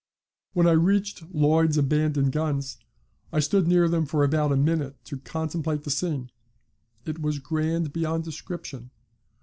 "When 0.53 0.65
I 0.65 0.71
reached 0.71 1.31
Lloyd's 1.31 1.77
abandoned 1.77 2.31
guns, 2.31 2.77
I 3.31 3.39
stood 3.39 3.67
near 3.67 3.87
them 3.87 4.07
for 4.07 4.23
about 4.23 4.51
a 4.51 4.55
minute 4.57 4.95
to 5.05 5.19
contemplate 5.19 5.83
the 5.83 5.91
scene: 5.91 6.31
it 7.05 7.19
was 7.21 7.37
grand 7.37 7.93
beyond 7.93 8.23
description. 8.23 8.89